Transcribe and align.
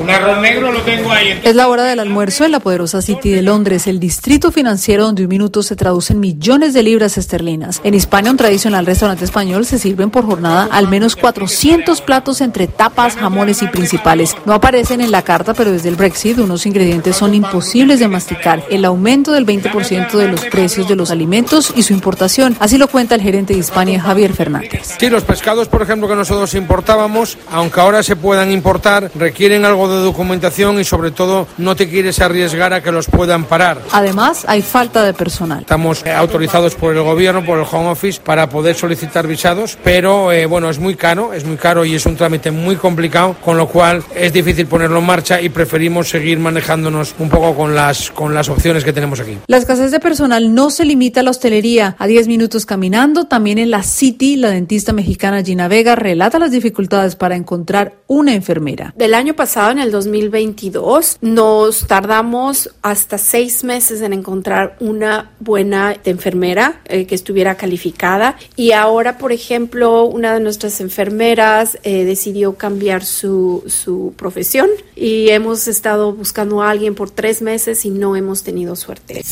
Un 0.00 0.08
arroz 0.10 0.40
negro 0.40 0.70
lo 0.70 0.80
tengo 0.82 1.10
ahí. 1.10 1.40
Es 1.42 1.56
la 1.56 1.66
hora 1.66 1.82
del 1.82 1.98
almuerzo 1.98 2.44
en 2.44 2.52
la 2.52 2.60
poderosa 2.60 3.02
City 3.02 3.30
de 3.30 3.42
Londres, 3.42 3.88
el 3.88 3.98
distrito 3.98 4.52
financiero 4.52 5.02
donde 5.02 5.24
un 5.24 5.28
minuto 5.28 5.64
se 5.64 5.74
traduce 5.74 6.12
en 6.12 6.20
millones 6.20 6.72
de 6.72 6.84
libras 6.84 7.18
esterlinas. 7.18 7.80
En 7.82 7.94
Hispania, 7.94 8.30
un 8.30 8.36
tradicional 8.36 8.86
restaurante 8.86 9.24
español, 9.24 9.66
se 9.66 9.78
sirven 9.78 10.10
por 10.10 10.24
jornada 10.24 10.68
al 10.70 10.86
menos 10.86 11.16
400 11.16 12.00
platos 12.02 12.40
entre 12.40 12.68
tapas, 12.68 13.16
jamones 13.16 13.62
y 13.62 13.66
principales. 13.66 14.36
No 14.46 14.52
aparecen 14.52 15.00
en 15.00 15.10
la 15.10 15.22
carta, 15.22 15.52
pero 15.52 15.72
desde 15.72 15.88
el 15.88 15.96
Brexit 15.96 16.38
unos 16.38 16.64
ingredientes 16.64 17.16
son 17.16 17.34
imposibles 17.34 17.98
de 17.98 18.06
masticar. 18.06 18.62
El 18.70 18.84
aumento 18.84 19.32
del 19.32 19.46
20% 19.46 20.12
de 20.12 20.28
los 20.28 20.44
precios 20.44 20.86
de 20.86 20.94
los 20.94 21.10
alimentos 21.10 21.72
y 21.74 21.82
su 21.82 21.92
importación. 21.92 22.56
Así 22.60 22.78
lo 22.78 22.86
cuenta 22.86 23.16
el 23.16 23.22
gerente 23.22 23.52
de 23.52 23.60
Hispania, 23.60 24.00
Javier 24.00 24.32
Fernández. 24.32 24.96
Sí, 24.98 25.10
los 25.10 25.24
pescados, 25.24 25.66
por 25.66 25.82
ejemplo, 25.82 26.06
que 26.06 26.14
nosotros 26.14 26.54
importábamos, 26.54 27.36
aunque 27.50 27.80
ahora 27.80 28.04
se 28.04 28.14
puedan 28.14 28.52
importar, 28.52 29.10
requieren 29.16 29.64
algo 29.64 29.87
de 29.96 30.02
documentación 30.02 30.80
y 30.80 30.84
sobre 30.84 31.10
todo 31.10 31.46
no 31.58 31.76
te 31.76 31.88
quieres 31.88 32.20
arriesgar 32.20 32.72
a 32.72 32.82
que 32.82 32.92
los 32.92 33.06
puedan 33.06 33.44
parar. 33.44 33.80
Además, 33.92 34.44
hay 34.48 34.62
falta 34.62 35.04
de 35.04 35.14
personal. 35.14 35.60
Estamos 35.60 36.04
eh, 36.04 36.12
autorizados 36.12 36.74
por 36.74 36.94
el 36.96 37.02
gobierno, 37.02 37.44
por 37.44 37.58
el 37.58 37.66
Home 37.70 37.90
Office, 37.90 38.20
para 38.22 38.48
poder 38.48 38.74
solicitar 38.74 39.26
visados, 39.26 39.78
pero 39.82 40.32
eh, 40.32 40.46
bueno, 40.46 40.70
es 40.70 40.78
muy 40.78 40.94
caro, 40.94 41.32
es 41.32 41.44
muy 41.44 41.56
caro 41.56 41.84
y 41.84 41.94
es 41.94 42.06
un 42.06 42.16
trámite 42.16 42.50
muy 42.50 42.76
complicado, 42.76 43.36
con 43.44 43.56
lo 43.56 43.68
cual 43.68 44.02
es 44.14 44.32
difícil 44.32 44.66
ponerlo 44.66 44.98
en 44.98 45.06
marcha 45.06 45.40
y 45.40 45.48
preferimos 45.48 46.08
seguir 46.08 46.38
manejándonos 46.38 47.14
un 47.18 47.28
poco 47.28 47.54
con 47.54 47.74
las, 47.74 48.10
con 48.10 48.34
las 48.34 48.48
opciones 48.48 48.84
que 48.84 48.92
tenemos 48.92 49.20
aquí. 49.20 49.38
La 49.46 49.56
escasez 49.56 49.90
de 49.90 50.00
personal 50.00 50.54
no 50.54 50.70
se 50.70 50.84
limita 50.84 51.20
a 51.20 51.22
la 51.22 51.30
hostelería. 51.30 51.96
A 51.98 52.06
10 52.06 52.28
minutos 52.28 52.66
caminando, 52.66 53.26
también 53.26 53.58
en 53.58 53.70
la 53.70 53.82
City, 53.82 54.36
la 54.36 54.50
dentista 54.50 54.92
mexicana 54.92 55.42
Gina 55.42 55.68
Vega 55.68 55.94
relata 55.96 56.38
las 56.38 56.50
dificultades 56.50 57.16
para 57.16 57.36
encontrar 57.36 57.94
una 58.06 58.34
enfermera. 58.34 58.94
Del 58.96 59.14
año 59.14 59.34
pasado, 59.34 59.74
en 59.78 59.84
el 59.84 59.92
2022, 59.92 61.18
nos 61.20 61.86
tardamos 61.86 62.70
hasta 62.82 63.16
seis 63.16 63.62
meses 63.62 64.00
en 64.00 64.12
encontrar 64.12 64.76
una 64.80 65.30
buena 65.38 65.96
enfermera 66.04 66.80
eh, 66.86 67.06
que 67.06 67.14
estuviera 67.14 67.56
calificada 67.56 68.36
y 68.56 68.72
ahora, 68.72 69.18
por 69.18 69.30
ejemplo, 69.30 70.04
una 70.04 70.34
de 70.34 70.40
nuestras 70.40 70.80
enfermeras 70.80 71.78
eh, 71.84 72.04
decidió 72.04 72.54
cambiar 72.54 73.04
su, 73.04 73.62
su 73.68 74.14
profesión 74.16 74.68
y 74.96 75.28
hemos 75.28 75.68
estado 75.68 76.12
buscando 76.12 76.60
a 76.60 76.70
alguien 76.70 76.96
por 76.96 77.10
tres 77.10 77.40
meses 77.40 77.84
y 77.84 77.90
no 77.90 78.16
hemos 78.16 78.42
tenido 78.42 78.74
suerte. 78.74 79.22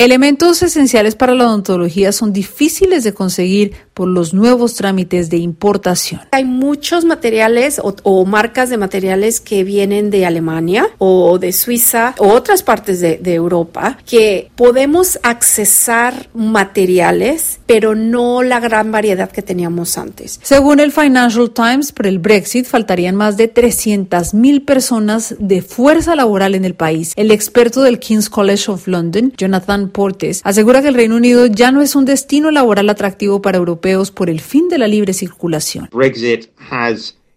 Elementos 0.00 0.62
esenciales 0.62 1.14
para 1.14 1.34
la 1.34 1.46
odontología 1.46 2.12
son 2.12 2.32
difíciles 2.32 3.04
de 3.04 3.12
conseguir 3.12 3.74
por 3.94 4.08
los 4.08 4.32
nuevos 4.32 4.74
trámites 4.74 5.30
de 5.30 5.38
importación. 5.38 6.22
Hay 6.30 6.44
muchos 6.44 7.04
materiales 7.04 7.78
o, 7.78 7.94
o, 8.02 8.24
marcas 8.24 8.70
de 8.70 8.76
materiales 8.76 9.40
que 9.40 9.64
vienen 9.64 10.10
de 10.10 10.26
Alemania 10.26 10.88
o 10.98 11.38
de 11.38 11.52
Suiza 11.52 12.14
o 12.18 12.28
otras 12.28 12.62
partes 12.62 13.00
de, 13.00 13.18
de 13.18 13.34
Europa 13.34 13.98
que 14.06 14.50
podemos 14.56 15.18
accesar 15.22 16.28
materiales, 16.34 17.60
pero 17.66 17.94
no 17.94 18.42
la 18.42 18.60
gran 18.60 18.92
variedad 18.92 19.30
que 19.30 19.42
teníamos 19.42 19.98
antes. 19.98 20.40
Según 20.42 20.80
el 20.80 20.92
Financial 20.92 21.50
Times, 21.50 21.92
por 21.92 22.06
el 22.06 22.18
Brexit 22.18 22.66
faltarían 22.66 23.16
más 23.16 23.36
de 23.36 23.48
300 23.48 24.34
mil 24.34 24.62
personas 24.62 25.34
de 25.38 25.62
fuerza 25.62 26.14
laboral 26.14 26.54
en 26.54 26.64
el 26.64 26.74
país. 26.74 27.12
El 27.16 27.30
experto 27.30 27.82
del 27.82 27.98
King's 27.98 28.30
College 28.30 28.70
of 28.70 28.86
London, 28.86 29.32
Jonathan 29.36 29.88
Portes, 29.88 30.40
asegura 30.44 30.80
que 30.80 30.88
el 30.88 30.94
Reino 30.94 31.16
Unido 31.16 31.46
ya 31.46 31.72
no 31.72 31.82
es 31.82 31.94
un 31.94 32.04
destino 32.04 32.50
laboral 32.50 32.88
atractivo 32.88 33.42
para 33.42 33.58
europeos 33.58 33.89
por 34.10 34.30
el 34.30 34.40
fin 34.40 34.68
de 34.68 34.78
la 34.78 34.88
libre 34.88 35.12
circulación. 35.12 35.88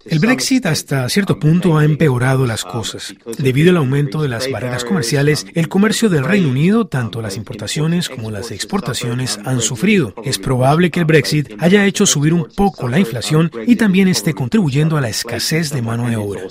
El 0.06 0.20
Brexit 0.20 0.66
hasta 0.66 1.08
cierto 1.08 1.40
punto 1.40 1.78
ha 1.78 1.86
empeorado 1.86 2.46
las 2.46 2.64
cosas. 2.64 3.16
Debido 3.38 3.72
al 3.72 3.78
aumento 3.78 4.22
de 4.22 4.28
las 4.28 4.52
barreras 4.52 4.84
comerciales, 4.84 5.46
el 5.54 5.70
comercio 5.70 6.10
del 6.10 6.26
Reino 6.26 6.50
Unido, 6.50 6.88
tanto 6.88 7.22
las 7.22 7.38
importaciones 7.38 8.10
como 8.10 8.30
las 8.30 8.52
exportaciones, 8.52 9.40
han 9.46 9.62
sufrido. 9.62 10.14
Es 10.24 10.40
probable 10.40 10.92
que 10.92 11.00
el 11.00 11.06
Brexit 11.06 11.54
haya 11.60 11.86
hecho 11.86 12.06
subir 12.06 12.34
un 12.34 12.48
poco 12.54 12.90
la 12.90 13.00
inflación 13.00 13.50
y 13.66 13.78
también 13.78 14.08
esté 14.08 14.34
contribuyendo 14.34 14.98
a 14.98 15.02
la 15.02 15.10
escasez 15.10 15.72
de 15.72 15.82
mano 15.82 16.10
de 16.10 16.18
obra. 16.18 16.42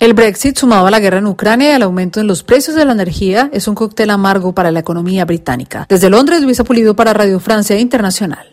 El 0.00 0.14
Brexit, 0.14 0.56
sumado 0.56 0.86
a 0.86 0.90
la 0.90 1.00
guerra 1.00 1.18
en 1.18 1.26
Ucrania 1.26 1.70
y 1.70 1.72
al 1.74 1.82
aumento 1.82 2.20
en 2.20 2.26
los 2.26 2.42
precios 2.42 2.76
de 2.76 2.84
la 2.84 2.92
energía, 2.92 3.48
es 3.52 3.68
un 3.68 3.74
cóctel 3.76 4.10
amargo 4.10 4.54
para 4.54 4.70
la 4.70 4.80
economía 4.80 5.24
británica. 5.24 5.86
Desde 5.88 6.10
Londres, 6.10 6.42
Luisa 6.42 6.64
Pulido 6.64 6.96
para 6.96 7.12
Radio 7.12 7.38
Francia 7.38 7.78
Internacional. 7.78 8.50